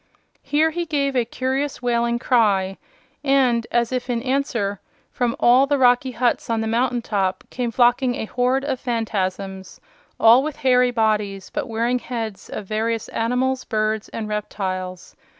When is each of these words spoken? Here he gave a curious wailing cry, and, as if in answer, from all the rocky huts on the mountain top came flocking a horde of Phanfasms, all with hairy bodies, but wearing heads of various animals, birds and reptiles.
Here 0.41 0.71
he 0.71 0.87
gave 0.87 1.15
a 1.15 1.25
curious 1.25 1.79
wailing 1.79 2.17
cry, 2.17 2.79
and, 3.23 3.67
as 3.69 3.91
if 3.91 4.09
in 4.09 4.23
answer, 4.23 4.79
from 5.11 5.35
all 5.39 5.67
the 5.67 5.77
rocky 5.77 6.09
huts 6.09 6.49
on 6.49 6.59
the 6.59 6.65
mountain 6.65 7.03
top 7.03 7.43
came 7.51 7.69
flocking 7.69 8.15
a 8.15 8.25
horde 8.25 8.65
of 8.65 8.79
Phanfasms, 8.79 9.79
all 10.19 10.41
with 10.41 10.55
hairy 10.55 10.89
bodies, 10.89 11.51
but 11.51 11.69
wearing 11.69 11.99
heads 11.99 12.49
of 12.49 12.65
various 12.65 13.09
animals, 13.09 13.63
birds 13.63 14.09
and 14.09 14.27
reptiles. 14.27 15.15